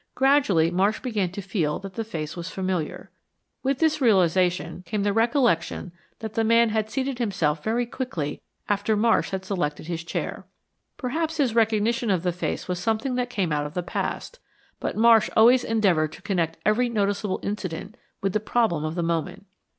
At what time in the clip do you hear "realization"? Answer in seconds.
4.01-4.81